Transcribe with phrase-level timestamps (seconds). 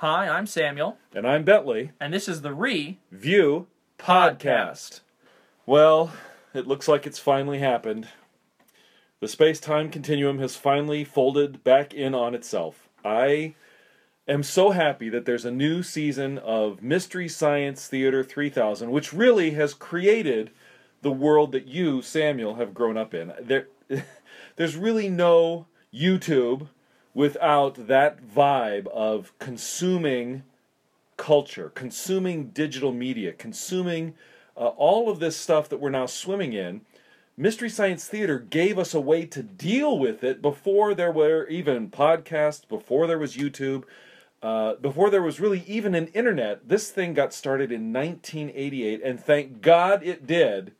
[0.00, 1.92] Hi, I'm Samuel, And I'm Bentley.
[2.00, 2.98] and this is the Re.
[3.10, 3.66] View
[3.98, 5.00] Podcast.
[5.64, 6.12] Well,
[6.52, 8.08] it looks like it's finally happened.
[9.20, 12.88] The space time continuum has finally folded back in on itself.
[13.04, 13.54] I
[14.28, 19.52] am so happy that there's a new season of Mystery Science Theater 3000, which really
[19.52, 20.50] has created
[21.00, 23.32] the world that you, Samuel, have grown up in.
[23.40, 23.68] There,
[24.56, 26.68] there's really no YouTube
[27.16, 30.42] without that vibe of consuming
[31.16, 34.12] culture, consuming digital media, consuming
[34.54, 36.82] uh, all of this stuff that we're now swimming in.
[37.34, 41.88] Mystery Science Theater gave us a way to deal with it before there were even
[41.88, 43.84] podcasts, before there was YouTube,
[44.42, 46.68] uh, before there was really even an internet.
[46.68, 50.72] This thing got started in 1988, and thank God it did,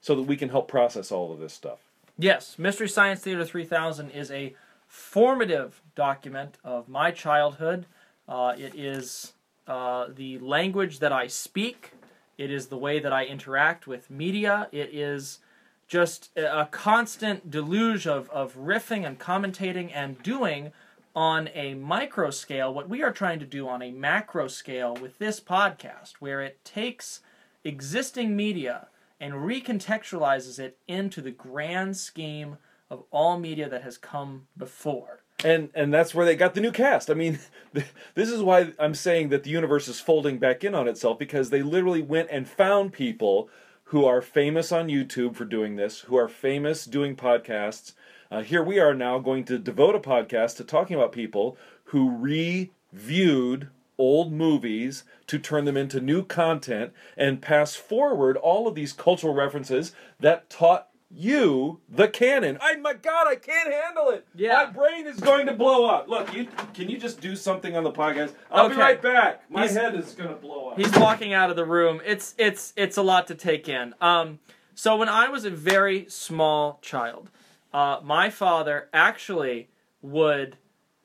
[0.00, 1.78] so that we can help process all of this stuff.
[2.18, 4.56] Yes, Mystery Science Theater 3000 is a
[4.94, 7.84] formative document of my childhood.
[8.28, 9.32] Uh, it is
[9.66, 11.90] uh, the language that I speak,
[12.38, 15.40] it is the way that I interact with media, it is
[15.88, 20.72] just a constant deluge of, of riffing and commentating and doing
[21.14, 25.18] on a micro scale what we are trying to do on a macro scale with
[25.18, 27.20] this podcast, where it takes
[27.64, 28.86] existing media
[29.20, 32.58] and recontextualizes it into the grand scheme
[32.94, 35.22] of all media that has come before.
[35.44, 37.10] and and that's where they got the new cast.
[37.10, 37.38] I mean,
[38.14, 41.50] this is why I'm saying that the universe is folding back in on itself because
[41.50, 43.50] they literally went and found people
[43.88, 47.92] who are famous on YouTube for doing this, who are famous doing podcasts.
[48.30, 51.56] Uh, here we are now going to devote a podcast to talking about people
[51.86, 58.74] who reviewed old movies to turn them into new content and pass forward all of
[58.74, 62.58] these cultural references that taught you the canon.
[62.60, 64.26] I my God, I can't handle it.
[64.34, 64.54] Yeah.
[64.54, 66.08] My brain is going to blow up.
[66.08, 68.32] Look, you can you just do something on the podcast?
[68.50, 69.48] I'll be right back.
[69.50, 70.78] My He's- head is going to blow up.
[70.78, 72.00] He's walking out of the room.
[72.04, 73.94] It's it's it's a lot to take in.
[74.00, 74.40] Um,
[74.74, 77.30] so when I was a very small child,
[77.72, 79.68] uh, my father actually
[80.02, 80.56] would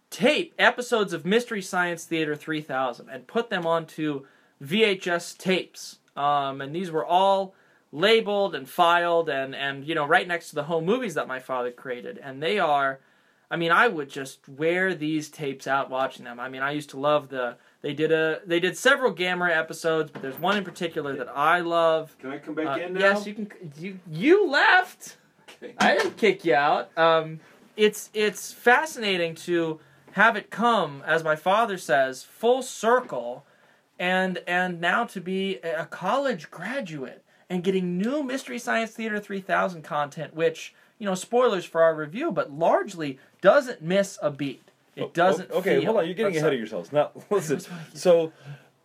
[0.10, 4.26] tape episodes of Mystery Science Theater 3000 and put them onto
[4.64, 6.00] VHS tapes.
[6.16, 7.54] Um, and these were all
[7.92, 11.40] labeled and filed and and you know right next to the home movies that my
[11.40, 13.00] father created and they are
[13.50, 16.40] I mean I would just wear these tapes out watching them.
[16.40, 20.12] I mean I used to love the they did a they did several Gamera episodes
[20.12, 22.16] but there's one in particular that I love.
[22.20, 23.00] Can I come back Uh, in now?
[23.00, 25.18] yes, you can you you left.
[25.64, 25.74] Okay.
[25.80, 26.96] I didn't kick you out.
[26.98, 27.40] Um,
[27.76, 29.80] it's it's fascinating to
[30.12, 33.46] have it come, as my father says, full circle,
[33.98, 39.82] and and now to be a college graduate and getting new Mystery Science Theater 3000
[39.82, 44.62] content, which you know spoilers for our review, but largely doesn't miss a beat.
[44.96, 45.50] It oh, doesn't.
[45.52, 46.06] Oh, Okay, hold on.
[46.06, 46.92] You're getting oh, ahead of yourselves.
[46.92, 47.62] Now, listen.
[47.94, 48.32] So,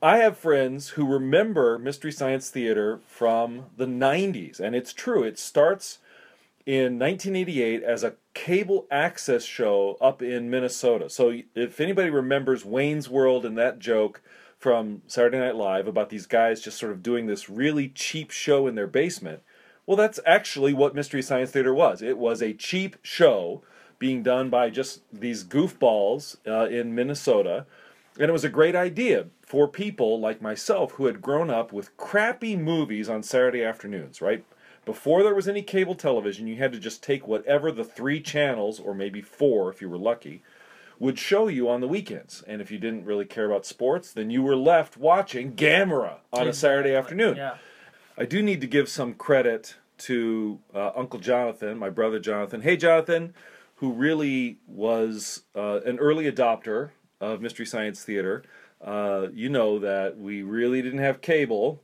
[0.02, 5.22] I have friends who remember Mystery Science Theater from the 90s, and it's true.
[5.22, 5.98] It starts
[6.66, 11.10] in 1988 as a cable access show up in Minnesota.
[11.10, 14.22] So, if anybody remembers Wayne's World and that joke
[14.64, 18.66] from Saturday Night Live about these guys just sort of doing this really cheap show
[18.66, 19.42] in their basement,
[19.84, 22.00] well, that's actually what Mystery Science Theater was.
[22.00, 23.62] It was a cheap show
[23.98, 27.66] being done by just these goofballs uh, in Minnesota.
[28.18, 31.94] And it was a great idea for people like myself who had grown up with
[31.98, 34.46] crappy movies on Saturday afternoons, right?
[34.86, 38.80] Before there was any cable television, you had to just take whatever the three channels,
[38.80, 40.42] or maybe four if you were lucky,
[40.98, 42.42] would show you on the weekends.
[42.46, 46.48] And if you didn't really care about sports, then you were left watching Gamera on
[46.48, 47.36] a Saturday afternoon.
[47.36, 47.56] Yeah.
[48.16, 52.62] I do need to give some credit to uh, Uncle Jonathan, my brother Jonathan.
[52.62, 53.34] Hey, Jonathan,
[53.76, 56.90] who really was uh, an early adopter
[57.20, 58.44] of Mystery Science Theater.
[58.80, 61.82] Uh, you know that we really didn't have cable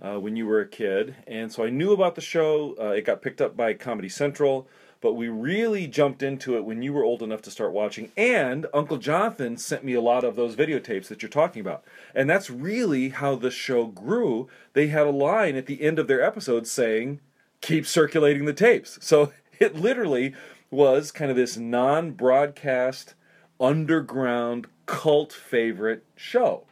[0.00, 2.76] uh, when you were a kid, and so I knew about the show.
[2.78, 4.68] Uh, it got picked up by Comedy Central,
[5.00, 8.10] but we really jumped into it when you were old enough to start watching.
[8.16, 11.84] And Uncle Jonathan sent me a lot of those videotapes that you're talking about,
[12.14, 14.48] and that's really how the show grew.
[14.72, 17.20] They had a line at the end of their episodes saying,
[17.60, 20.34] "Keep circulating the tapes." So it literally
[20.70, 23.14] was kind of this non-broadcast,
[23.60, 26.64] underground cult favorite show.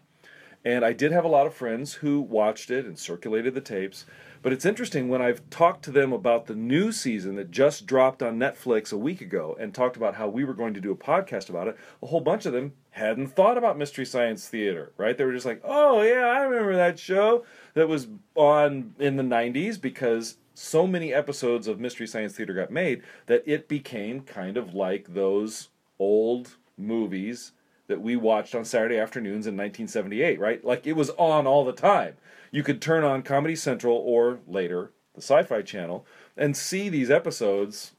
[0.64, 4.06] And I did have a lot of friends who watched it and circulated the tapes.
[4.44, 8.22] But it's interesting when I've talked to them about the new season that just dropped
[8.22, 10.96] on Netflix a week ago and talked about how we were going to do a
[10.96, 15.16] podcast about it, a whole bunch of them hadn't thought about Mystery Science Theater, right?
[15.16, 19.22] They were just like, oh, yeah, I remember that show that was on in the
[19.22, 24.58] 90s because so many episodes of Mystery Science Theater got made that it became kind
[24.58, 27.52] of like those old movies
[27.86, 30.64] that we watched on Saturday afternoons in 1978, right?
[30.64, 32.14] Like it was on all the time.
[32.50, 37.92] You could turn on Comedy Central or later the Sci-Fi Channel and see these episodes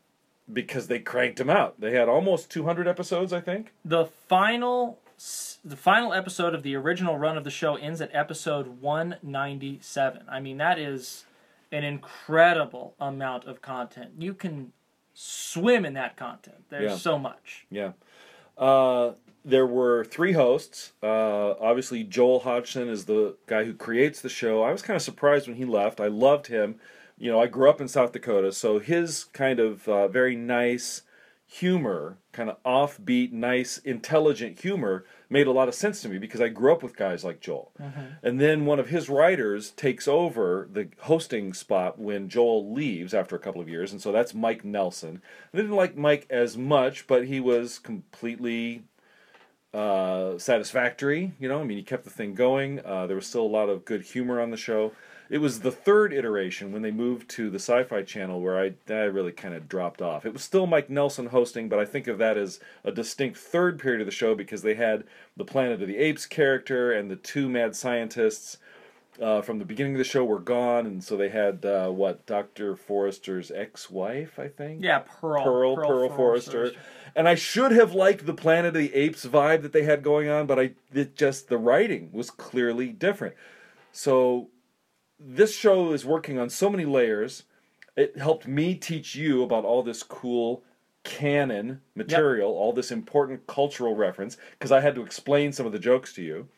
[0.51, 1.79] because they cranked them out.
[1.79, 3.73] They had almost 200 episodes, I think.
[3.83, 4.99] The final
[5.63, 10.23] the final episode of the original run of the show ends at episode 197.
[10.29, 11.23] I mean, that is
[11.71, 14.11] an incredible amount of content.
[14.19, 14.73] You can
[15.13, 16.65] swim in that content.
[16.69, 16.97] There's Yeah.
[16.97, 17.65] so much.
[17.69, 17.93] Yeah.
[18.57, 19.13] Uh,
[19.45, 20.91] there were three hosts.
[21.03, 24.63] Uh, obviously, Joel Hodgson is the guy who creates the show.
[24.63, 26.01] I was kind of surprised when he left.
[26.01, 26.79] I loved him.
[27.17, 31.03] You know, I grew up in South Dakota, so his kind of uh, very nice
[31.47, 36.41] humor, kind of offbeat, nice, intelligent humor made a lot of sense to me because
[36.41, 37.71] I grew up with guys like Joel.
[38.23, 43.35] And then one of his writers takes over the hosting spot when Joel leaves after
[43.35, 45.21] a couple of years, and so that's Mike Nelson.
[45.53, 48.83] I didn't like Mike as much, but he was completely
[49.75, 51.33] uh, satisfactory.
[51.39, 52.79] You know, I mean, he kept the thing going.
[52.85, 54.93] Uh, there was still a lot of good humor on the show.
[55.29, 59.05] It was the third iteration when they moved to the Sci-Fi Channel where I, I
[59.05, 60.25] really kind of dropped off.
[60.25, 63.79] It was still Mike Nelson hosting, but I think of that as a distinct third
[63.79, 65.03] period of the show because they had
[65.35, 68.57] the Planet of the Apes character and the two mad scientists
[69.21, 72.25] uh, from the beginning of the show were gone, and so they had uh, what
[72.25, 74.83] Doctor Forrester's ex-wife, I think.
[74.83, 75.43] Yeah, Pearl.
[75.43, 76.73] Pearl, Pearl, Forrester.
[77.15, 80.29] And I should have liked the Planet of the Apes vibe that they had going
[80.29, 83.35] on, but I it just the writing was clearly different.
[83.91, 84.49] So
[85.17, 87.43] this show is working on so many layers.
[87.95, 90.63] It helped me teach you about all this cool
[91.05, 95.79] canon material, all this important cultural reference, because I had to explain some of the
[95.79, 96.49] jokes to you.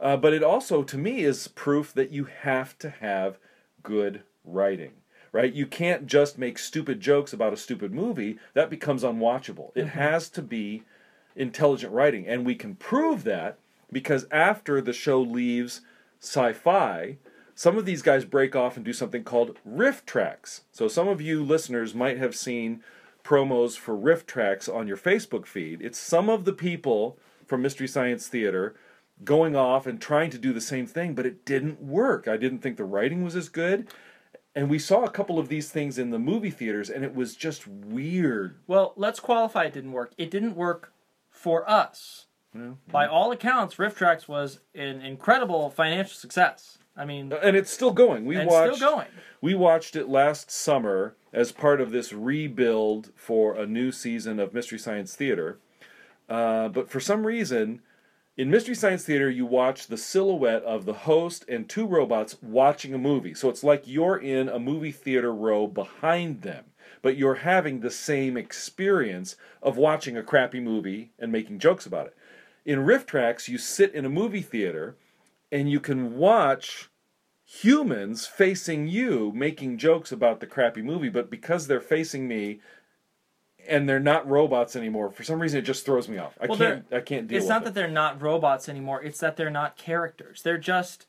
[0.00, 3.38] Uh, but it also, to me, is proof that you have to have
[3.84, 4.92] good writing,
[5.34, 5.52] right?
[5.52, 8.38] You can't just make stupid jokes about a stupid movie.
[8.54, 9.72] That becomes unwatchable.
[9.74, 9.98] It mm-hmm.
[9.98, 10.84] has to be
[11.34, 12.24] intelligent writing.
[12.28, 13.58] And we can prove that
[13.90, 15.80] because after the show leaves
[16.20, 17.18] sci fi,
[17.56, 20.60] some of these guys break off and do something called RiffTrax.
[20.70, 22.84] So some of you listeners might have seen
[23.24, 25.82] promos for RiffTrax on your Facebook feed.
[25.82, 28.76] It's some of the people from Mystery Science Theater
[29.24, 32.28] going off and trying to do the same thing, but it didn't work.
[32.28, 33.88] I didn't think the writing was as good.
[34.56, 37.34] And we saw a couple of these things in the movie theaters, and it was
[37.34, 38.56] just weird.
[38.66, 40.12] Well, let's qualify it didn't work.
[40.16, 40.92] It didn't work
[41.30, 42.26] for us.
[42.88, 46.78] By all accounts, RiffTrax was an incredible financial success.
[46.96, 48.24] I mean, And it's still going.
[48.26, 49.08] We and watched still going.
[49.40, 54.54] We watched it last summer as part of this rebuild for a new season of
[54.54, 55.58] Mystery Science Theater.
[56.28, 57.82] Uh, but for some reason,
[58.36, 62.92] in Mystery Science Theater, you watch the silhouette of the host and two robots watching
[62.92, 63.34] a movie.
[63.34, 66.64] So it's like you're in a movie theater row behind them,
[67.00, 72.08] but you're having the same experience of watching a crappy movie and making jokes about
[72.08, 72.16] it.
[72.64, 74.96] In RiffTrax, you sit in a movie theater
[75.52, 76.90] and you can watch
[77.44, 82.60] humans facing you making jokes about the crappy movie, but because they're facing me
[83.68, 86.36] and they're not robots anymore, for some reason it just throws me off.
[86.40, 87.64] I Well, can't I can't deal It's not it.
[87.66, 89.02] that they're not robots anymore.
[89.02, 90.42] It's that they're not characters.
[90.42, 91.06] They're just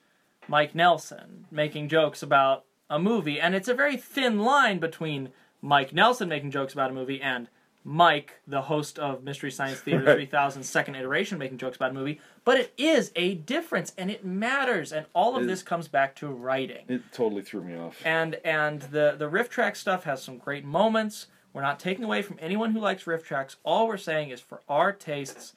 [0.47, 5.29] Mike Nelson making jokes about a movie, and it's a very thin line between
[5.61, 7.47] Mike Nelson making jokes about a movie and
[7.87, 10.15] Mike, the host of Mystery Science Theater Right.
[10.17, 12.19] 3000 second iteration, making jokes about a movie.
[12.43, 16.15] But it is a difference, and it matters, and all of It- this comes back
[16.15, 18.01] to writing It totally threw me off.
[18.05, 21.27] and and the the riff track stuff has some great moments.
[21.55, 23.55] We're not taking away from anyone who likes RiffTrax.
[23.63, 25.53] All we're saying is for our tastes,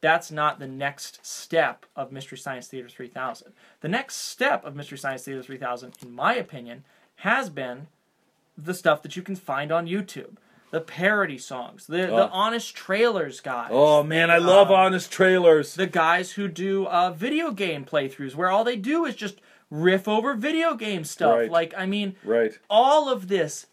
[0.00, 3.52] that's not the next step of Mystery Science Theater 3000.
[3.80, 6.84] The next step of Mystery Science Theater 3000, in my opinion,
[7.16, 7.88] has been
[8.56, 10.36] the stuff that you can find on YouTube.
[10.70, 12.30] The parody songs, the, the Oh.
[12.32, 13.70] honest trailers guys.
[13.72, 15.74] Oh man, the, I love um, honest trailers.
[15.74, 20.06] the guys who do uh, video game playthroughs where all they do is just riff
[20.06, 21.38] over video game stuff.
[21.38, 21.50] Right.
[21.50, 22.56] Like, I mean, right.
[22.70, 23.66] all of this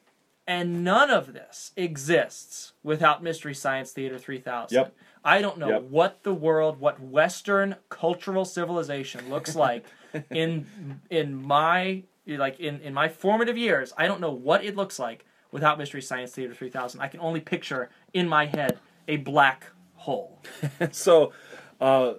[0.48, 4.76] and none of this exists without Mystery Science Theater 3000.
[4.76, 4.96] Yep.
[5.24, 5.82] I don't know Yep.
[5.84, 9.86] what the world, what Western cultural civilization looks like
[10.32, 10.66] in
[11.10, 13.94] in my like in, in my formative years.
[13.98, 17.00] I don't know what it looks like without Mystery Science Theater 3000.
[17.02, 20.42] I can only picture in my head a black hole.
[20.92, 21.34] so
[21.82, 22.14] uh,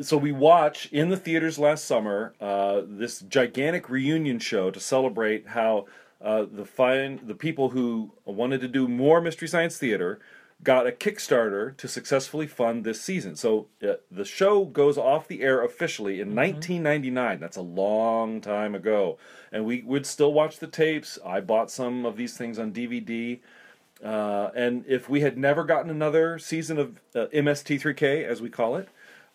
[0.00, 5.48] so we watch in the theaters last summer uh, this gigantic reunion show to celebrate
[5.48, 5.86] how
[6.24, 10.18] uh, the fine the people who wanted to do more mystery science theater
[10.62, 13.36] got a kickstarter to successfully fund this season.
[13.36, 18.74] So uh, the show goes off the air officially in 1999 that's a long time
[18.74, 19.18] ago.
[19.52, 21.18] And we would still watch the tapes.
[21.24, 23.40] I bought some of these things on dvd
[24.02, 28.76] uh, and if we had never gotten another season of uh, MST3K, as we call
[28.76, 28.88] it,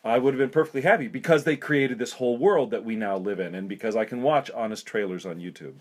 [0.03, 3.17] I would have been perfectly happy because they created this whole world that we now
[3.17, 5.74] live in, and because I can watch honest trailers on YouTube.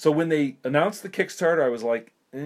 [0.00, 2.38] So when they announced the Kickstarter, I was like, eh.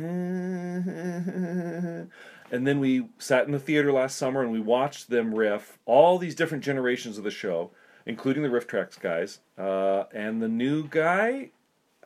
[2.50, 6.18] and then we sat in the theater last summer and we watched them riff all
[6.18, 7.70] these different generations of the show,
[8.06, 11.50] including the RiffTrax guys, uh, and the new guy.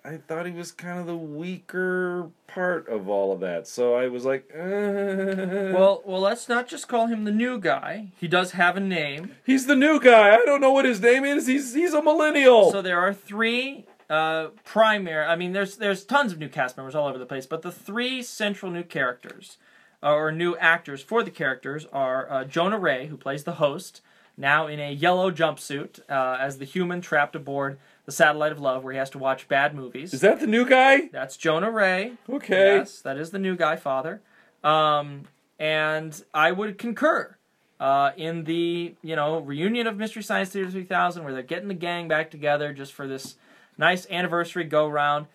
[0.05, 4.09] I thought he was kind of the weaker part of all of that, so I
[4.09, 5.73] was like, eh.
[5.73, 8.09] Well, well, let's not just call him the new guy.
[8.21, 9.37] He does have a name.
[9.47, 10.35] He's the new guy.
[10.35, 11.47] I don't know what his name is.
[11.47, 12.71] He's he's a millennial.
[12.71, 15.25] So there are three uh, primary.
[15.25, 17.73] I mean, there's there's tons of new cast members all over the place, but the
[17.73, 19.59] three central new characters
[20.03, 24.01] uh, or new actors for the characters are uh, Jonah Ray, who plays the host,
[24.37, 28.85] now in a yellow jumpsuit uh, as the human trapped aboard the satellite of love,
[28.85, 30.15] where he has to watch bad movies.
[30.15, 31.09] is that the new guy?
[31.13, 32.13] That's Jonah Ray.
[32.31, 32.77] Okay.
[32.77, 34.23] Yes, that is the new guy father.
[34.65, 35.25] Um,
[35.59, 37.37] and I would concur
[37.81, 41.75] uh, in the you know reunion of Mystery Science Theater 3000, where they're getting the
[41.75, 43.37] gang back together just for this
[43.79, 45.27] nice anniversary go round.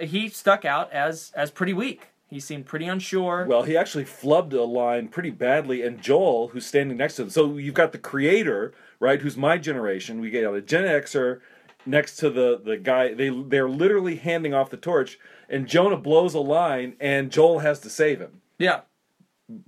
[0.00, 2.08] He stuck out as as pretty weak.
[2.28, 3.46] He seemed pretty unsure.
[3.48, 7.30] Well, he actually flubbed a line pretty badly, and Joel, who's standing next to him.
[7.30, 10.20] So you've got the creator, right, who's my generation.
[10.20, 11.40] We get a Gen Xer
[11.86, 13.14] next to the the guy.
[13.14, 17.78] They they're literally handing off the torch, and Jonah blows a line, and Joel has
[17.80, 18.42] to save him.
[18.58, 18.80] yeah,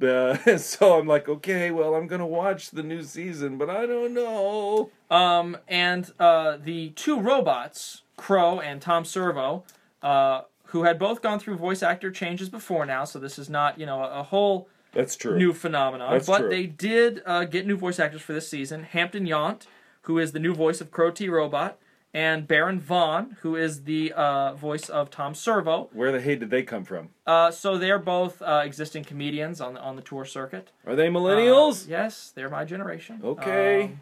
[0.03, 4.13] Uh, so I'm like, okay, well, I'm gonna watch the new season, but I don't
[4.15, 4.91] know.
[5.11, 9.65] Um, and uh, the two robots, Crow and Tom Servo,
[10.03, 13.79] uh, who had both gone through voice actor changes before now, so this is not
[13.81, 15.39] you know a, a whole That's true.
[15.39, 16.13] new phenomenon.
[16.13, 16.51] That's but true.
[16.51, 18.83] they did uh, get new voice actors for this season.
[18.83, 19.63] Hampton Yount,
[20.03, 21.79] who is the new voice of Crow T Robot,
[22.13, 25.89] and Baron Vaughn, who is the uh, voice of Tom Servo.
[25.93, 27.11] Where the hey did they come from?
[27.27, 30.71] Uh, so they're both uh, existing comedians on the, on the tour circuit.
[30.87, 31.85] Are they millennials?
[31.87, 33.21] Uh, yes, they're my generation.
[33.23, 33.85] Okay.
[33.85, 34.01] Um,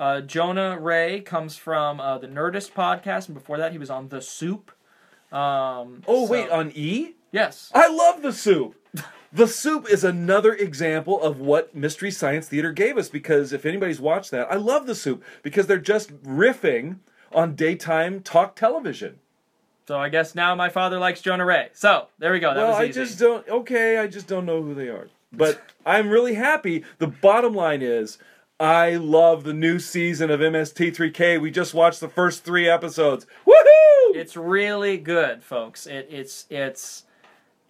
[0.00, 4.08] uh, Jonah Ray comes from uh, the Nerdist podcast, and before that, he was on
[4.08, 4.72] The Soup.
[5.30, 7.14] Um, oh so- wait, on E.
[7.30, 7.70] yes.
[7.72, 8.74] I love the soup.
[9.32, 14.00] The soup is another example of what Mystery Science Theater gave us because if anybody's
[14.00, 16.98] watched that, I love the soup because they're just riffing
[17.30, 19.20] on daytime talk television.
[19.86, 21.68] So I guess now my father likes Jonah Ray.
[21.74, 22.54] So there we go.
[22.54, 23.48] That well, was I just don't.
[23.48, 25.08] Okay, I just don't know who they are.
[25.32, 26.84] But I'm really happy.
[26.98, 28.18] The bottom line is,
[28.60, 31.40] I love the new season of MST3K.
[31.40, 33.26] We just watched the first three episodes.
[33.46, 34.14] Woohoo!
[34.14, 35.86] It's really good, folks.
[35.86, 37.04] It, it's it's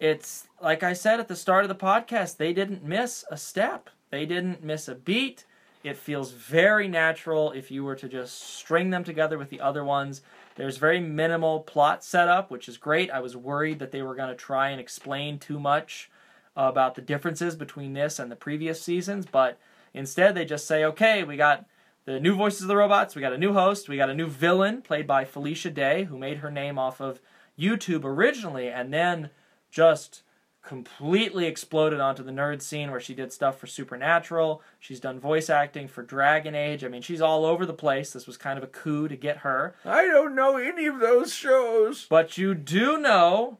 [0.01, 2.35] it's like I said at the start of the podcast.
[2.35, 3.89] They didn't miss a step.
[4.09, 5.45] They didn't miss a beat.
[5.81, 9.85] It feels very natural if you were to just string them together with the other
[9.85, 10.21] ones.
[10.57, 13.09] There's very minimal plot setup, which is great.
[13.09, 16.11] I was worried that they were going to try and explain too much
[16.53, 19.57] about the differences between this and the previous seasons, but
[19.93, 21.65] instead they just say, okay, we got
[22.05, 24.27] the new voices of the robots, we got a new host, we got a new
[24.27, 27.19] villain played by Felicia Day, who made her name off of
[27.59, 29.29] YouTube originally, and then
[29.69, 30.23] just
[30.63, 34.61] completely exploded onto the nerd scene where she did stuff for Supernatural.
[34.79, 36.83] She's done voice acting for Dragon Age.
[36.83, 38.13] I mean, she's all over the place.
[38.13, 39.75] This was kind of a coup to get her.
[39.83, 42.05] I don't know any of those shows.
[42.09, 43.57] But you do know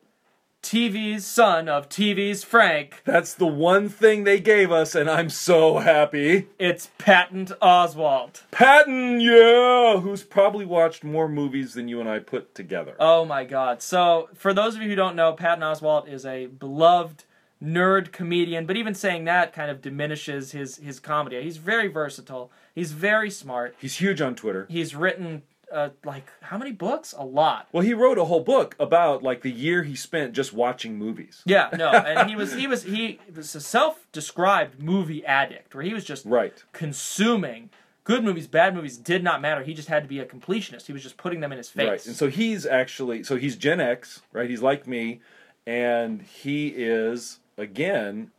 [0.61, 3.01] TV's son of TV's Frank.
[3.03, 6.47] That's the one thing they gave us, and I'm so happy.
[6.59, 8.43] It's Patton Oswalt.
[8.51, 12.95] Patton, yeah, who's probably watched more movies than you and I put together.
[12.99, 13.81] Oh my god.
[13.81, 17.25] So, for those of you who don't know, Patton Oswalt is a beloved
[17.63, 21.41] nerd comedian, but even saying that kind of diminishes his his comedy.
[21.41, 22.51] He's very versatile.
[22.73, 23.75] He's very smart.
[23.79, 24.65] He's huge on Twitter.
[24.69, 27.13] He's written uh, like how many books?
[27.17, 27.67] A lot.
[27.71, 31.41] Well, he wrote a whole book about like the year he spent just watching movies.
[31.45, 35.93] Yeah, no, and he was he was he was a self-described movie addict, where he
[35.93, 36.63] was just Right.
[36.73, 37.69] consuming
[38.03, 39.63] good movies, bad movies did not matter.
[39.63, 40.87] He just had to be a completionist.
[40.87, 41.87] He was just putting them in his face.
[41.87, 42.05] Right.
[42.07, 44.49] And so he's actually so he's Gen X, right?
[44.49, 45.21] He's like me,
[45.65, 48.31] and he is again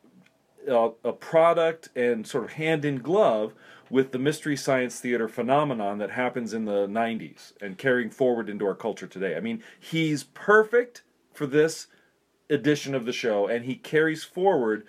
[0.69, 3.54] a, a product and sort of hand in glove
[3.90, 8.66] with the mystery science theater phenomenon that happens in the 90s and carrying forward into
[8.66, 9.37] our culture today.
[9.37, 11.02] I mean, he's perfect
[11.33, 11.88] for this
[12.49, 14.87] edition of the show and he carries forward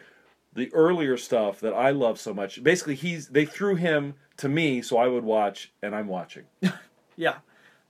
[0.54, 2.64] the earlier stuff that I love so much.
[2.64, 6.44] Basically, he's they threw him to me so I would watch and I'm watching.
[7.16, 7.36] Yeah.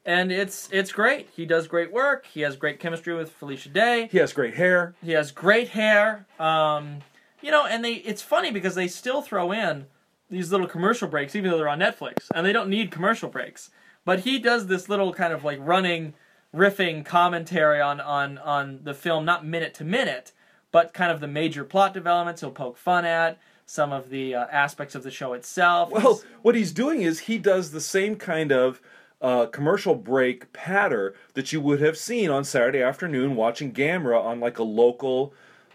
[0.06, 1.30] And it's it's great.
[1.34, 2.26] He does great work.
[2.26, 4.10] He has great chemistry with Felicia Day.
[4.12, 4.96] He has great hair.
[5.02, 6.26] He has great hair.
[6.40, 7.00] Um,
[7.44, 9.86] you know, and they it's funny because they still throw in
[10.30, 13.70] these little commercial breaks even though they're on Netflix and they don't need commercial breaks.
[14.06, 16.14] But he does this little kind of like running
[16.56, 20.32] riffing commentary on on on the film not minute to minute,
[20.72, 23.38] but kind of the major plot developments he'll poke fun at.
[23.66, 25.90] some of the uh, aspects of the show itself.
[25.90, 28.82] Well, He's- what he's doing is he does the same kind of
[29.22, 34.42] uh, commercial break patter that you would have seen on Saturday afternoon watching Gamera on
[34.42, 35.34] like a local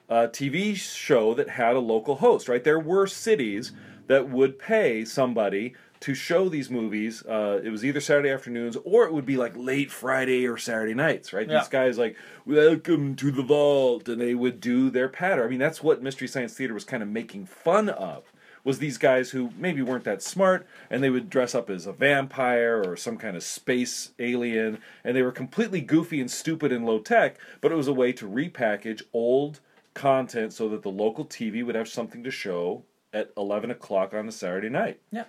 [0.08, 2.64] uh, TV show that had a local host, right?
[2.64, 3.72] There were cities
[4.06, 7.24] that would pay somebody to show these movies.
[7.26, 10.94] Uh, it was either Saturday afternoons or it would be like late Friday or Saturday
[10.94, 11.48] nights, right?
[11.48, 11.58] Yeah.
[11.58, 15.44] These guys like, welcome to the vault, and they would do their patter.
[15.44, 18.32] I mean, that's what Mystery Science Theater was kind of making fun of.
[18.64, 21.92] Was these guys who maybe weren't that smart, and they would dress up as a
[21.92, 26.84] vampire or some kind of space alien, and they were completely goofy and stupid and
[26.84, 29.60] low tech, but it was a way to repackage old
[29.98, 34.28] content so that the local TV would have something to show at 11 o'clock on
[34.28, 35.00] a Saturday night.
[35.10, 35.24] Yeah.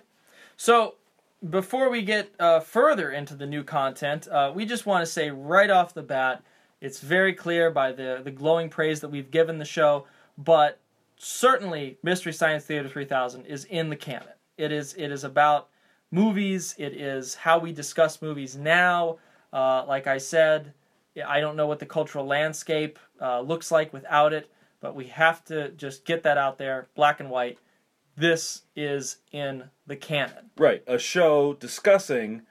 [0.56, 0.94] So
[1.48, 5.30] before we get uh, further into the new content, uh, we just want to say
[5.30, 6.42] right off the bat,
[6.80, 10.06] it's very clear by the the glowing praise that we've given the show,
[10.38, 10.78] but
[11.16, 14.28] certainly Mystery Science Theater 3000 is in the canon.
[14.56, 15.68] It is it is about
[16.10, 16.74] movies.
[16.78, 19.18] It is how we discuss movies now.
[19.52, 20.72] Uh, like I said,
[21.26, 24.50] I don't know what the cultural landscape uh, looks like without it,
[24.80, 27.58] but we have to just get that out there, black and white.
[28.16, 30.50] This is in the canon.
[30.58, 30.82] Right.
[30.86, 32.42] A show discussing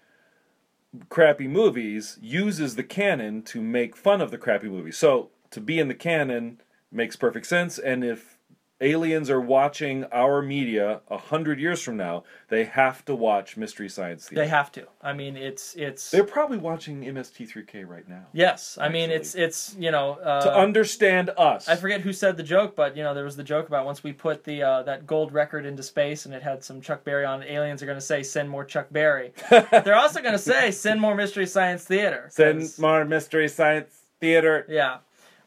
[1.10, 4.98] crappy movies uses the canon to make fun of the crappy movies.
[4.98, 7.78] So to be in the canon makes perfect sense.
[7.78, 8.39] And if
[8.82, 13.90] aliens are watching our media a hundred years from now, they have to watch Mystery
[13.90, 14.42] Science Theater.
[14.44, 14.88] They have to.
[15.02, 16.12] I mean, it's it's.
[16.12, 18.26] They're probably watching MST3K right now.
[18.34, 20.14] yes, I mean it's it's you know.
[20.14, 21.68] Uh, to understand us.
[21.68, 24.04] I forget who said the joke, but you know there was the joke about once
[24.04, 27.26] we put the uh, that gold record into space and it had some Chuck Berry
[27.26, 27.50] on it.
[27.52, 29.34] Aliens are going to say send more Chuck Berry.
[29.50, 32.28] They're also going to say send more Mystery Science Theater.
[32.32, 34.66] Send more Mystery Science Theater.
[34.70, 34.98] Yeah.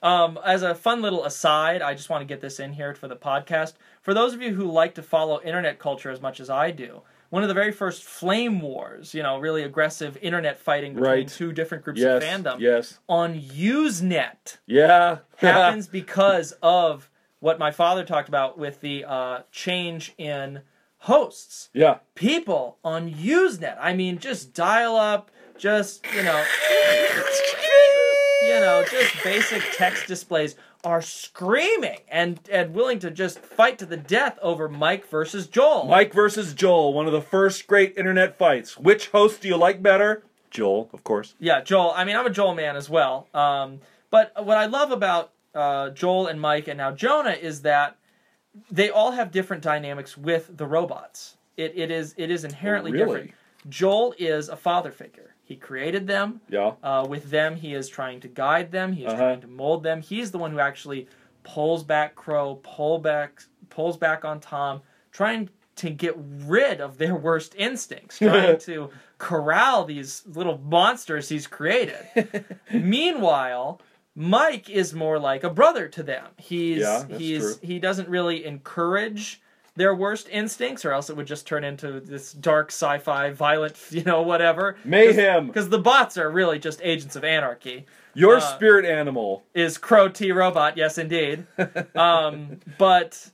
[0.02, 3.06] Um, as a fun little aside, I just want to get this in here for
[3.08, 3.74] the podcast.
[4.00, 7.02] For those of you who like to follow internet culture as much as I do,
[7.30, 11.28] one of the very first flame wars, you know, really aggressive internet fighting between Right.
[11.28, 12.22] two different groups Yes.
[12.22, 12.98] of fandom Yes.
[13.08, 15.18] on Usenet Yeah.
[15.36, 20.62] happens because of what my father talked about with the uh, change in
[20.98, 21.70] hosts.
[21.72, 21.98] yeah.
[22.14, 26.44] People on Usenet, I mean, just dial up, just, you know,
[28.54, 33.86] you know, just basic text displays are screaming and, and willing to just fight to
[33.86, 35.84] the death over Mike versus Joel.
[35.86, 38.76] Mike versus Joel, one of the first great internet fights.
[38.76, 40.24] Which host do you like better?
[40.50, 41.34] Joel, of course.
[41.38, 41.92] Yeah, Joel.
[41.94, 43.28] I mean, I'm a Joel man as well.
[43.32, 47.96] Um, but what I love about uh, Joel and Mike and now Jonah is that
[48.70, 51.36] they all have different dynamics with the robots.
[51.56, 53.04] It, it is it is inherently Really?
[53.04, 53.30] different.
[53.68, 55.34] Joel is a father figure.
[55.52, 56.40] He created them.
[56.48, 56.72] Yeah.
[56.82, 58.94] Uh, with them, he is trying to guide them.
[58.94, 59.22] He is Uh-huh.
[59.22, 60.00] trying to mold them.
[60.00, 61.08] He's the one who actually
[61.44, 67.14] pulls back Crow, pull back, pulls back on Tom, trying to get rid of their
[67.14, 68.88] worst instincts, trying to
[69.18, 72.46] corral these little monsters he's created.
[72.72, 73.80] Meanwhile,
[74.14, 76.28] Mike is more like a brother to them.
[76.38, 77.54] He's Yeah, he's true.
[77.68, 79.40] he doesn't really encourage
[79.74, 84.04] their worst instincts, or else it would just turn into this dark sci-fi, violent, you
[84.04, 84.76] know, whatever.
[84.84, 85.46] Mayhem.
[85.46, 87.86] Because the bots are really just agents of anarchy.
[88.14, 89.42] Your uh, spirit animal.
[89.54, 90.76] Is Crow T Robot?
[90.76, 91.46] Yes, indeed.
[91.94, 93.30] um, but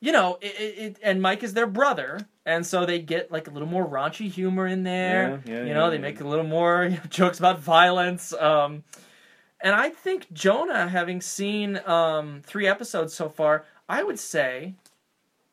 [0.00, 3.50] you know, it, it, and Mike is their brother, and so they get like a
[3.50, 5.42] little more raunchy humor in there.
[5.44, 8.32] Yeah, yeah, you know, yeah, they make a little more you know, jokes about violence.
[8.32, 8.84] Um,
[9.62, 14.74] and I think Jonah, having seen um, three episodes so far, I would say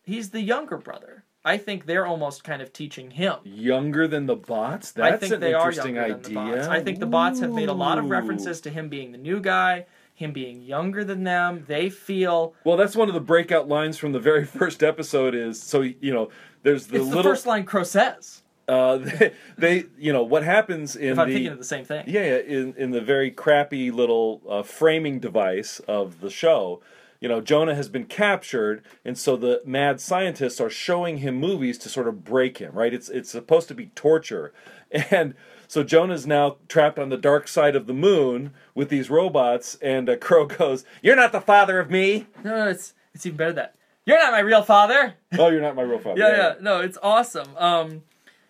[0.07, 1.23] he's the younger brother.
[1.45, 3.35] I think they're almost kind of teaching him.
[3.43, 4.91] Younger than the bots?
[4.91, 6.13] That's I think an they are younger idea.
[6.15, 6.67] than the bots.
[6.67, 9.39] I think the bots have made a lot of references to him being the new
[9.39, 11.63] guy, him being younger than them.
[11.67, 15.61] They feel Well, that's one of the breakout lines from the very first episode is
[15.61, 16.29] so you know,
[16.63, 18.41] there's the it's the little first line Crow says.
[18.67, 21.85] uh they, they you know, what happens in If I'm the thinking of the same
[21.85, 22.03] thing.
[22.07, 26.81] Yeah, yeah, in in the very crappy little uh, framing device of the show,
[27.19, 31.77] you know, Jonah has been captured, and so the mad scientists are showing him movies
[31.79, 32.73] to sort of break him.
[32.73, 32.93] Right?
[32.93, 34.53] It's it's supposed to be torture,
[34.91, 35.33] and
[35.67, 40.09] so Jonah's now trapped on the dark side of the moon with these robots, and
[40.09, 43.51] uh, Crow goes, "You're not the father of me." No, no, it's it's even better
[43.51, 43.75] than that.
[44.05, 45.15] You're not my real father.
[45.37, 46.19] oh, you're not my real father.
[46.21, 46.53] yeah, yeah.
[46.61, 47.49] No, it's awesome.
[47.57, 48.03] Um,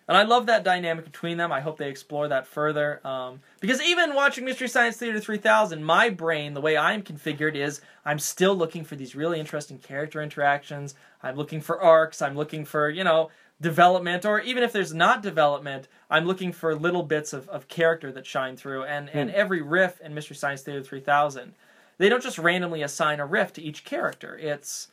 [0.08, 1.52] and I love that dynamic between them.
[1.52, 3.06] I hope they explore that further.
[3.06, 7.82] Um, because even watching Mystery Science Theater 3000, my brain, the way I'm configured, is
[8.06, 10.94] I'm still looking for these really interesting character interactions.
[11.22, 12.22] I'm looking for arcs.
[12.22, 14.24] I'm looking for, you know, development.
[14.24, 18.24] Or even if there's not development, I'm looking for little bits of, of character that
[18.24, 18.84] shine through.
[18.84, 21.52] And, and every riff in Mystery Science Theater 3000,
[21.98, 24.38] they don't just randomly assign a riff to each character.
[24.38, 24.88] It's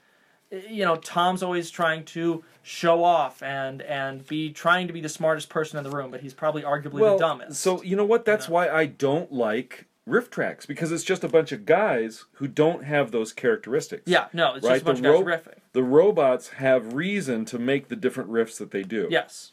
[0.52, 5.10] you know, Tom's always trying to show off and and be trying to be the
[5.10, 7.60] smartest person in the room, but he's probably arguably the dumbest.
[7.62, 8.26] So you know what?
[8.26, 8.54] That's know?
[8.56, 13.12] why I don't like RiffTrax because it's just a bunch of guys who don't have
[13.12, 14.04] those characteristics.
[14.06, 15.58] yeah, no, it's Right, just a bunch the of guys ro- riffing.
[15.74, 19.08] The robots have reason to make the different riffs that they do.
[19.10, 19.52] Yes.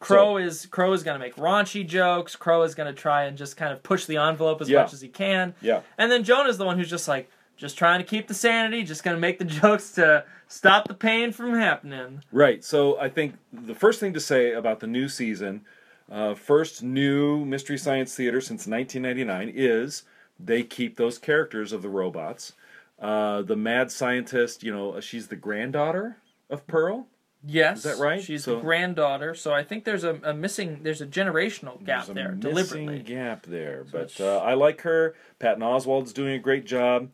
[0.00, 2.34] Crow is Crow is going to make raunchy jokes.
[2.34, 4.82] Crow is going to try and just kind of push the envelope as Yeah.
[4.82, 5.54] much as he can.
[5.62, 5.82] Yeah.
[5.96, 9.04] And then Jonah's the one who's just like just trying to keep the sanity, just
[9.04, 12.22] going to make the jokes to stop the pain from happening.
[12.32, 12.64] Right.
[12.64, 15.64] So I think the first thing to say about the new season,
[16.10, 20.02] uh, first new Mystery Science Theater since 1999, is
[20.40, 22.52] they keep those characters of the robots.
[23.00, 26.18] Uh, the mad scientist, you know, she's the granddaughter
[26.50, 27.06] of Pearl.
[27.44, 28.22] Yes, Is that right?
[28.22, 32.06] She's So- the granddaughter, so I think there's a, a missing, there's a generational gap
[32.06, 33.00] There's a there, deliberately.
[33.00, 33.84] gap there.
[33.90, 35.16] So But uh, I like her.
[35.40, 37.08] Patton Oswalt's doing a great job.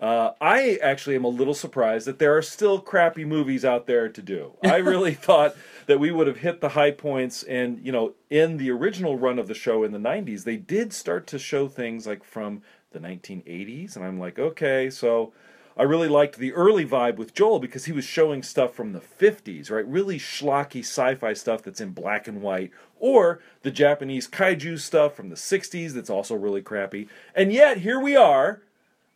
[0.00, 4.08] Uh, I actually am a little surprised that there are still crappy movies out there
[4.08, 4.52] to do.
[4.62, 5.56] I really thought
[5.86, 9.38] that we would have hit the high points, and you know, in the original run
[9.38, 13.00] of the show in the '90s, they did start to show things like from the
[13.00, 15.32] 1980s, and I'm like, okay, so.
[15.76, 19.00] I really liked the early vibe with Joel because he was showing stuff from the
[19.00, 19.86] 50s, right?
[19.86, 25.14] Really schlocky sci fi stuff that's in black and white, or the Japanese kaiju stuff
[25.14, 27.06] from the 60s that's also really crappy.
[27.32, 28.60] And yet, here we are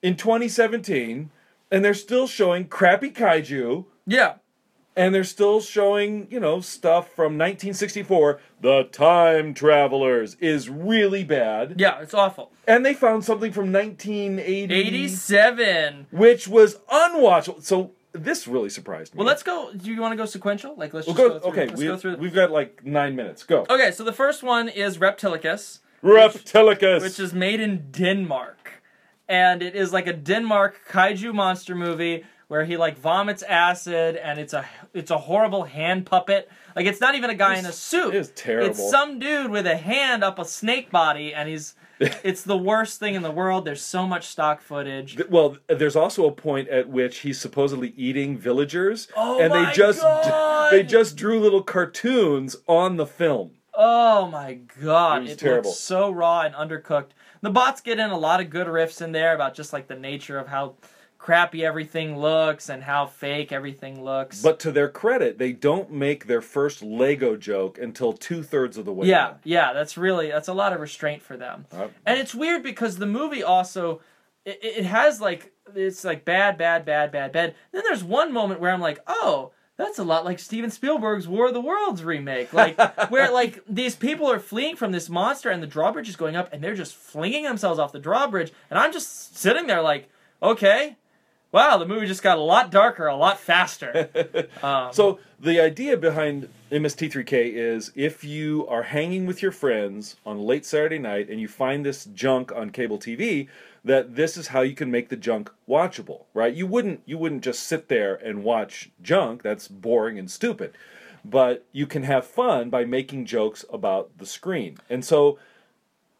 [0.02, 1.30] in 2017,
[1.70, 4.34] and they're still showing crappy kaiju, Yeah,
[4.94, 8.40] and they're still showing, you know, stuff from 1964.
[8.60, 11.80] The Time Travelers is really bad.
[11.80, 12.50] yeah, it's awful.
[12.68, 16.06] And they found something from 1980 87.
[16.10, 17.62] which was unwatchable.
[17.62, 19.18] So this really surprised me.
[19.18, 19.72] Well, let's go.
[19.74, 20.74] Do you want to go sequential?
[20.76, 21.38] Like, let's We'll just go.
[21.40, 21.62] go, through.
[21.62, 22.16] okay, we, go through.
[22.16, 23.42] we've got like nine minutes.
[23.44, 23.64] Go.
[23.70, 25.78] Okay, so the first one is Reptilicus.
[26.04, 27.00] Reptilicus.
[27.02, 28.61] which is made in Denmark.
[29.28, 34.38] And it is like a Denmark kaiju monster movie where he like vomits acid and
[34.38, 36.50] it's a it's a horrible hand puppet.
[36.76, 38.14] Like it's not even a guy in a suit.
[38.14, 38.68] it is terrible.
[38.70, 42.98] It's some dude with a hand up a snake body and he's it's the worst
[42.98, 43.64] thing in the world.
[43.64, 45.18] There's so much stock footage.
[45.30, 49.72] Well, there's also a point at which he's supposedly eating villagers, Oh and my they
[49.72, 50.72] just God!
[50.72, 53.52] they just drew little cartoons on the film.
[53.74, 55.70] Oh my god, It was it, terrible.
[55.70, 57.10] looks so raw and undercooked.
[57.42, 59.96] The bots get in a lot of good riffs in there about just like the
[59.96, 60.74] nature of how
[61.18, 64.42] crappy everything looks and how fake everything looks.
[64.42, 68.84] But to their credit, they don't make their first Lego joke until two thirds of
[68.84, 69.06] the way.
[69.06, 69.36] yeah, in.
[69.44, 71.66] yeah, that's really that's a lot of restraint for them.
[71.72, 74.00] Uh, And it's weird because the movie also
[74.44, 77.54] it, it has like it's like bad, bad, bad, bad, bad.
[77.70, 81.48] Then there's one moment where I'm like, oh, that's a lot like Steven Spielberg's War
[81.48, 82.78] of the Worlds remake, like
[83.10, 86.52] where like these people are fleeing from this monster and the drawbridge is going up
[86.52, 90.08] and they're just flinging themselves off the drawbridge and I'm just sitting there like,
[90.42, 90.96] okay,
[91.52, 94.08] wow, the movie just got a lot darker, a lot faster.
[94.62, 100.38] Um, So the idea behind MST3K is if you are hanging with your friends on
[100.38, 103.48] late Saturday night and you find this junk on cable TV,
[103.84, 106.54] that this is how you can make the junk watchable, right?
[106.54, 109.42] You wouldn't you wouldn't just sit there and watch junk.
[109.42, 110.76] That's boring and stupid.
[111.24, 114.78] But you can have fun by making jokes about the screen.
[114.90, 115.38] And so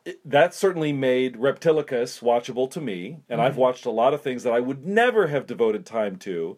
[0.05, 4.43] it- that certainly made Reptilicus watchable to me, and I've watched a lot of things
[4.43, 6.57] that I would never have devoted time to,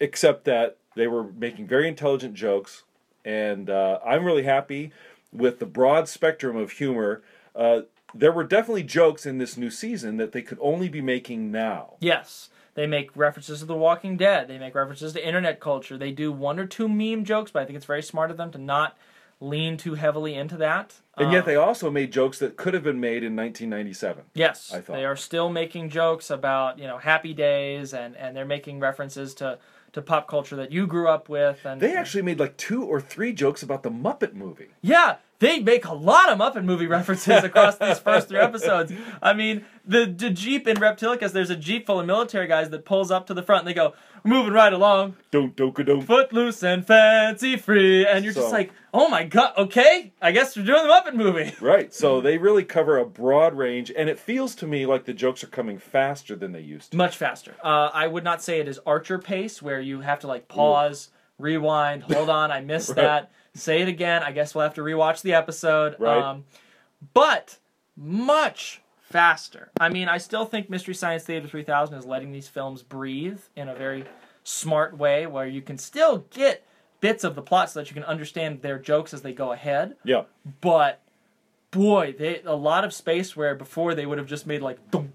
[0.00, 2.84] except that they were making very intelligent jokes,
[3.24, 4.92] and uh, I'm really happy
[5.32, 7.22] with the broad spectrum of humor.
[7.54, 7.82] Uh,
[8.14, 11.94] there were definitely jokes in this new season that they could only be making now.
[12.00, 12.48] Yes.
[12.74, 14.48] They make references to The Walking Dead.
[14.48, 15.96] They make references to internet culture.
[15.96, 18.50] They do one or two meme jokes, but I think it's very smart of them
[18.52, 18.96] to not
[19.40, 20.94] lean too heavily into that.
[21.16, 24.24] And yet Um, they also made jokes that could have been made in 1997.
[24.34, 24.94] yes, I thought.
[24.96, 29.34] they are still making jokes about you know happy days, and and they're making references
[29.34, 29.58] to
[29.92, 31.64] to pop culture that you grew up with.
[31.64, 34.70] And They actually made like two or three jokes about the Muppet movie.
[34.82, 38.92] Yeah, they make a lot of Muppet movie references across these first three episodes.
[39.22, 42.84] I mean, the, the Jeep in Reptilicus, there's a Jeep full of military guys that
[42.84, 43.92] pulls up to the front and they go,
[44.24, 46.02] We're moving right along, Don't don't don't.
[46.02, 48.06] footloose and fancy free.
[48.06, 51.14] And you're So- just like, Oh my god, okay, I guess we're doing the Muppet
[51.14, 51.52] movie.
[51.60, 51.92] Right.
[51.92, 55.42] So they really cover a broad range, and it feels to me like the jokes
[55.42, 56.96] are coming faster than they used to.
[56.96, 57.54] Much faster.
[57.62, 61.10] Uh, I would not say it is Archer pace, where you have to like pause,
[61.38, 62.96] rewind, hold on, I missed Right.
[62.96, 64.22] that, say it again.
[64.22, 65.96] I guess we'll have to rewatch the episode.
[65.98, 66.22] Right.
[66.22, 66.44] Um,
[67.12, 67.58] but
[67.96, 69.70] much faster.
[69.78, 73.68] I mean, I still think Mystery Science Theater 3000 is letting these films breathe in
[73.68, 74.04] a very
[74.42, 76.66] smart way, where you can still get
[77.00, 79.96] bits of the plot so that you can understand their jokes as they go ahead.
[80.04, 80.22] Yeah.
[80.60, 81.00] But
[81.70, 85.10] boy, they a lot of space where before they would have just made like dunk,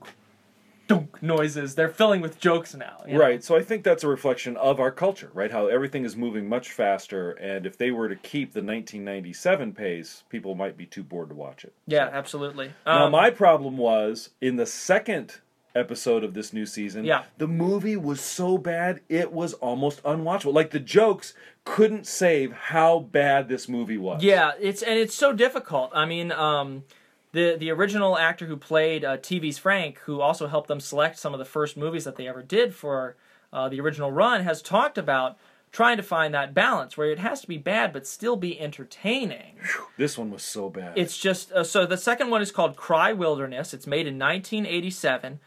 [0.89, 1.75] dunk noises.
[1.75, 3.01] They're filling with jokes now.
[3.07, 3.19] you know?
[3.19, 3.41] Right.
[3.41, 5.51] So I think that's a reflection of our culture, right?
[5.51, 10.23] How everything is moving much faster, and if they were to keep the 1997 pace,
[10.29, 11.73] people might be too bored to watch it.
[11.87, 12.73] Yeah, absolutely.
[12.85, 15.37] now, Um, my problem was in the second
[15.75, 17.23] episode of this new season, Yeah.
[17.37, 20.53] the movie was so bad it was almost unwatchable.
[20.53, 24.23] Like the jokes couldn't save how bad this movie was.
[24.23, 25.91] Yeah, it's and it's so difficult.
[25.93, 26.83] I mean, um,
[27.31, 31.33] the the original actor who played uh, TV's Frank, who also helped them select some
[31.33, 33.15] of the first movies that they ever did for
[33.53, 35.37] uh, the original run, has talked about
[35.71, 39.55] trying to find that balance where it has to be bad but still be entertaining.
[39.97, 40.97] This one was so bad.
[40.97, 43.73] It's just uh, so the second one is called Cry Wilderness.
[43.73, 45.39] It's made in 1987,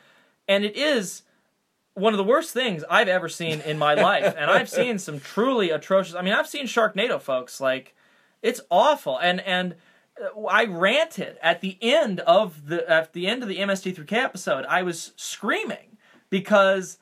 [0.49, 1.23] and it is
[1.95, 4.35] one of the worst things I've ever seen in my life.
[4.37, 6.15] And I've seen some truly atrocious.
[6.15, 7.61] I mean, I've seen Sharknado, folks.
[7.61, 7.95] Like,
[8.41, 9.19] it's awful.
[9.19, 9.75] And and
[10.49, 14.65] I ranted at the end of the at the end of the MST3K episode.
[14.67, 15.97] I was screaming
[16.31, 16.99] because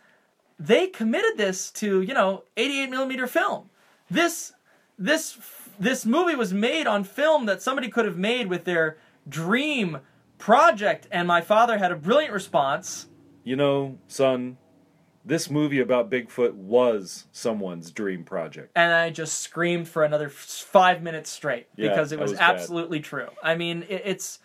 [0.59, 3.70] they committed this to you know 88 millimeter film.
[4.11, 4.52] This
[4.98, 5.38] this
[5.78, 9.98] this movie was made on film that somebody could have made with their dream
[10.38, 13.06] project, and my father had a brilliant response.
[13.44, 14.59] you know, son,
[15.24, 18.72] this movie about Bigfoot was someone's dream project.
[18.74, 22.54] and I just screamed for another five minutes straight Yeah, because it was, was bad.
[22.56, 23.28] absolutely true.
[23.42, 24.38] I mean, it, it's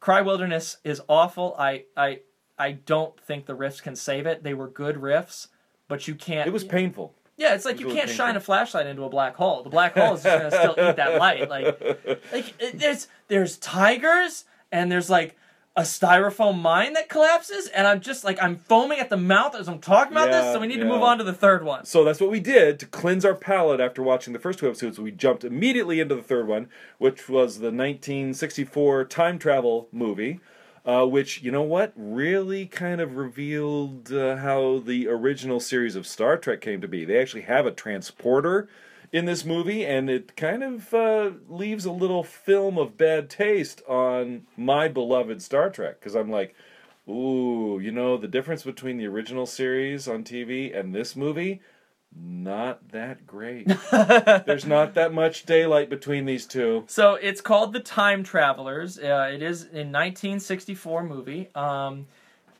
[0.00, 1.54] Cry Wilderness is awful.
[1.58, 2.20] I I
[2.58, 4.42] I don't think the riffs can save it.
[4.42, 5.48] They were good riffs,
[5.88, 6.46] but you can't.
[6.46, 7.14] It was painful.
[7.36, 9.62] yeah, it's like it you can't shine a flashlight into a black hole.
[9.62, 11.48] The black hole is just gonna still eat that light.
[11.48, 11.80] Like
[12.32, 15.36] like it, there's there's tigers and there's like
[15.76, 19.68] a styrofoam mine that collapses, and I'm just like I'm foaming at the mouth as
[19.68, 20.52] I'm talking about this.
[20.52, 20.92] So we need to yeah.
[20.92, 21.84] move on to the third one.
[21.84, 25.00] So that's what we did to cleanse our palate after watching the first two episodes.
[25.00, 30.38] We jumped immediately into the third one, which was the 1964 time travel movie,
[30.86, 36.06] uh, which, you know what, really kind of revealed uh, how the original series of
[36.06, 37.04] Star Trek came to be.
[37.04, 38.68] They actually have a transporter
[39.14, 43.80] in this movie, and it kind of uh, leaves a little film of bad taste
[43.86, 46.56] on my beloved Star Trek, because I'm like,
[47.08, 51.60] Ooh, you know, the difference between the original series on TV and this movie,
[52.12, 53.68] not that great.
[53.92, 56.82] There's not that much daylight between these two.
[56.88, 58.98] So it's called The Time Travelers.
[58.98, 62.06] Uh, it is a 1964 movie, um,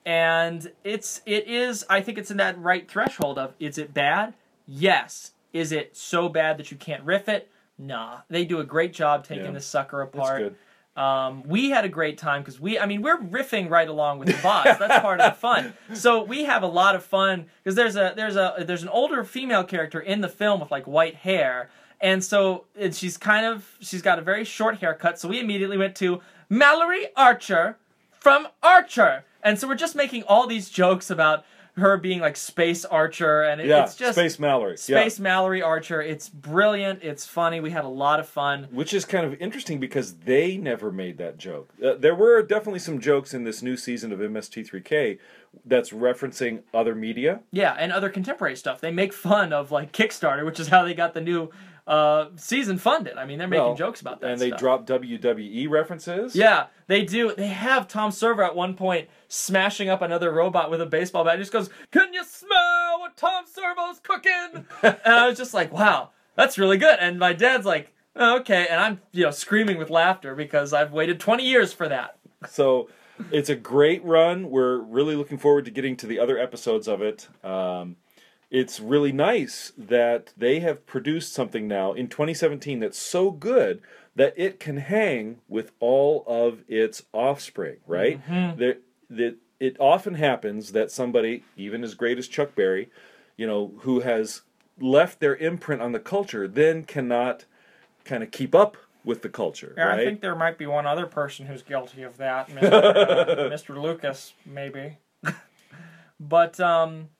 [0.06, 1.84] and it's it is.
[1.90, 4.34] I think it's in that right threshold of is it bad?
[4.68, 5.32] Yes.
[5.54, 7.48] Is it so bad that you can't riff it?
[7.78, 8.18] Nah.
[8.28, 9.50] They do a great job taking Yeah.
[9.52, 10.38] this sucker apart.
[10.42, 10.56] good.
[11.02, 14.28] Um, we had a great time because we, I mean, we're riffing right along with
[14.28, 14.64] the boss.
[14.78, 15.72] That's part of the fun.
[15.92, 19.24] So we have a lot of fun because there's a there's a there's an older
[19.24, 21.68] female character in the film with like white hair,
[22.00, 25.18] and so and she's kind of she's got a very short haircut.
[25.18, 27.76] So we immediately went to Mallory Archer
[28.12, 31.44] from Archer, and so we're just making all these jokes about
[31.76, 34.76] her being like Space Archer, and it, Yeah, it's just Space Mallory.
[34.76, 35.22] Space Yeah.
[35.22, 36.00] Mallory Archer.
[36.00, 37.02] It's brilliant.
[37.02, 37.60] It's funny.
[37.60, 38.68] We had a lot of fun.
[38.70, 41.70] Which is kind of interesting because they never made that joke.
[41.84, 45.18] Uh, there were definitely some jokes in this new season of MST3K
[45.64, 47.40] that's referencing other media.
[47.50, 48.80] Yeah, and other contemporary stuff.
[48.80, 51.50] They make fun of like Kickstarter, which is how they got the new
[51.86, 53.16] uh, season funded.
[53.18, 54.30] I mean, they're making Well, jokes about that.
[54.30, 54.60] and they stuff.
[54.60, 56.34] drop WWE references.
[56.34, 57.34] Yeah, they do.
[57.34, 61.36] They have Tom Servo at one point smashing up another robot with a baseball bat.
[61.36, 65.72] He just goes, "Can you smell what Tom Servo's cooking?" and I was just like,
[65.72, 69.76] "Wow, that's really good." And my dad's like, oh, "Okay," and I'm you know screaming
[69.78, 72.16] with laughter because I've waited 20 years for that.
[72.48, 72.88] So
[73.30, 74.50] it's a great run.
[74.50, 77.28] We're really looking forward to getting to the other episodes of it.
[77.44, 77.96] Um,
[78.50, 83.80] it's really nice that they have produced something now in 2017 that's so good
[84.16, 88.20] that it can hang with all of its offspring, right?
[88.28, 88.80] That
[89.10, 92.90] that it often happens that somebody, even as great as Chuck Berry,
[93.36, 94.42] you know, who has
[94.80, 97.44] left their imprint on the culture, then cannot
[98.04, 100.00] kind of keep up with the culture, Yeah, right?
[100.00, 102.72] I think there might be one other person who's guilty of that, Mr.
[102.72, 103.80] uh, Mr.
[103.80, 104.98] Lucas, maybe.
[106.20, 107.10] but um,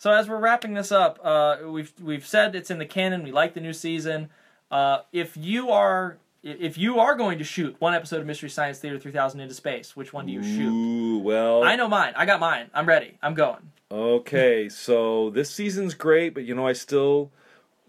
[0.00, 3.22] so as we're wrapping this up, uh, we've we've said it's in the canon.
[3.22, 4.30] We like the new season.
[4.70, 8.78] Uh, if you are if you are going to shoot one episode of Mystery Science
[8.78, 10.72] Theater 3000 into space, which one do you shoot?
[10.72, 12.14] Ooh, well, I know mine.
[12.16, 12.70] I got mine.
[12.72, 13.18] I'm ready.
[13.22, 13.70] I'm going.
[13.92, 17.30] Okay, so this season's great, but you know, I still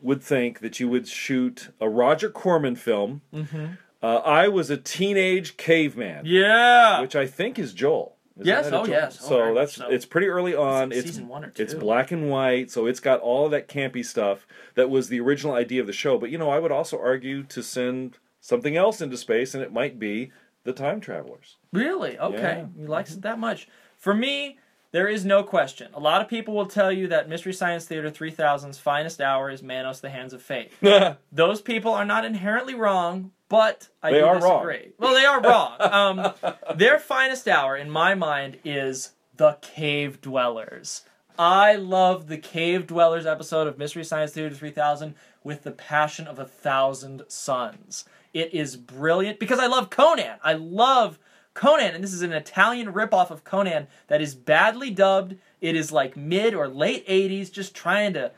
[0.02, 3.22] would think that you would shoot a Roger Corman film.
[3.34, 3.66] Mm-hmm.
[4.04, 7.00] Uh, I was a teenage caveman, Yeah.
[7.02, 8.16] which I think is Joel.
[8.36, 8.88] Isn't Yes, oh, Joel?
[8.88, 9.20] yes.
[9.20, 9.90] So very much that's so.
[9.90, 10.92] it's pretty early on.
[10.92, 13.68] It's It's season one or It's black and white, so it's got all of that
[13.68, 16.18] campy stuff that was the original idea of the show.
[16.18, 19.72] But you know, I would also argue to send something else into space, and it
[19.74, 20.32] might be
[20.64, 21.58] the time travelers.
[21.74, 22.18] Really?
[22.20, 22.66] Okay.
[22.76, 22.82] Yeah.
[22.82, 23.68] He likes it that much.
[23.98, 24.58] For me,
[24.94, 25.90] There is no question.
[25.94, 29.64] A lot of people will tell you that Mystery Science Theater 3000's finest hour is
[29.64, 30.72] Manos: The Hands of Fate.
[31.32, 34.66] Those people are not inherently wrong, but I They are wrong.
[34.66, 34.94] disagree.
[34.98, 35.76] Well, they are wrong.
[35.82, 36.34] Um,
[36.78, 41.02] their finest hour, in my mind, is the Cave Dwellers.
[41.38, 46.40] I love the Cave Dwellers episode of Mystery Science Theater 3000 with the passion of
[46.40, 48.06] a thousand suns.
[48.34, 50.38] It is brilliant because I love Conan.
[50.42, 51.20] I love
[51.54, 55.36] Conan, and this is an Italian ripoff of Conan that is badly dubbed.
[55.60, 58.32] It is like mid or late 80s, just trying to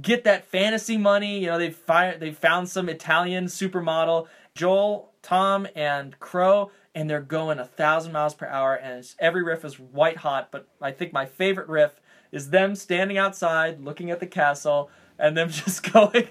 [0.00, 1.38] get that fantasy money.
[1.38, 7.20] You know, they fired, they found some Italian supermodel, Joel, Tom, and Crow, and they're
[7.20, 8.74] going a thousand miles per hour.
[8.74, 10.50] And every riff is white hot.
[10.50, 15.36] But I think my favorite riff is them standing outside, looking at the castle, and
[15.36, 16.28] them just going,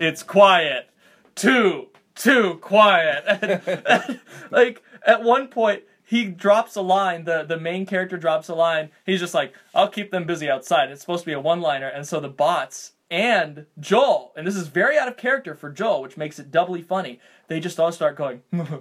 [0.00, 0.90] "It's quiet,
[1.34, 5.82] too, too quiet." Like at one point.
[6.08, 7.24] He drops a line.
[7.24, 8.88] The the main character drops a line.
[9.04, 11.86] He's just like, "I'll keep them busy outside." It's supposed to be a one liner,
[11.86, 16.00] and so the bots and Joel, and this is very out of character for Joel,
[16.00, 17.20] which makes it doubly funny.
[17.48, 18.72] They just all start going like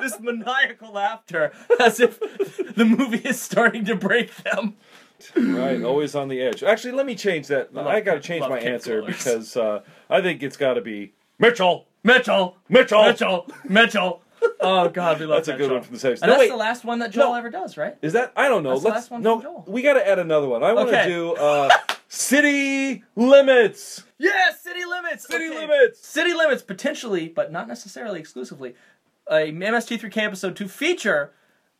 [0.00, 2.20] this maniacal laughter, as if
[2.76, 4.76] the movie is starting to break them.
[5.36, 6.62] right, always on the edge.
[6.62, 7.74] Actually, let me change that.
[7.74, 11.12] Love I got to change my answer because uh, I think it's got to be
[11.40, 11.86] Mitchell.
[12.04, 13.02] Mitchell, Mitchell.
[13.02, 14.22] Mitchell, Mitchell.
[14.60, 15.74] Oh God, we love That's a that good show.
[15.74, 16.22] one from the seventies.
[16.22, 17.34] And No, that's wait, the last one that Joel No.
[17.34, 17.96] ever does, right?
[18.02, 18.32] is that?
[18.36, 18.70] I don't know.
[18.70, 19.34] That's the Let's last one no.
[19.36, 19.64] from Joel.
[19.68, 20.62] We got to add another one.
[20.62, 21.08] I want to Okay.
[21.08, 21.70] do uh,
[22.08, 24.02] city limits.
[24.18, 25.26] Yeah, City Limits.
[25.28, 25.58] City Okay.
[25.66, 26.06] limits.
[26.06, 28.74] City Limits potentially, but not necessarily exclusively,
[29.30, 31.32] a MST3K episode to feature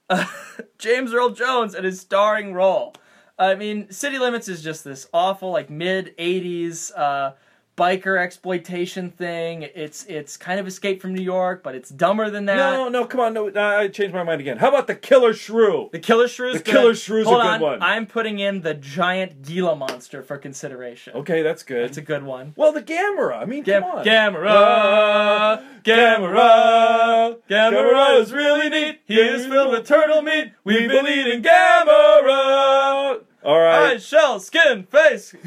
[0.09, 0.25] uh,
[0.79, 2.95] James Earl Jones in his starring role.
[3.39, 7.33] I mean, City Limits is just this awful, like mid '80s uh,
[7.79, 9.69] biker exploitation thing.
[9.75, 12.57] It's it's kind of Escape from New York, but it's dumber than that.
[12.57, 13.33] No, no, come on.
[13.33, 14.59] No, I changed my mind again.
[14.59, 15.89] How about the Killer Shrew?
[15.93, 16.73] The Killer Shrew's The good.
[16.73, 17.83] Killer Shrew's a good on, one.
[17.83, 21.15] I'm putting in the giant Gila monster for consideration.
[21.15, 21.85] Okay, that's good.
[21.89, 22.53] That's a good one.
[22.57, 23.39] well, the Gamera.
[23.41, 23.99] I mean, Gam- come on.
[24.01, 29.01] Uh, Gamera, Gamera, Gamera is really neat.
[29.07, 30.53] He is filled with turtle meat.
[30.65, 33.21] We've been eating Gamera.
[33.45, 35.35] All right, I shall skin face.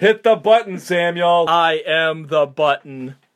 [0.00, 1.44] hit the button, Samuel.
[1.48, 3.16] I am the button.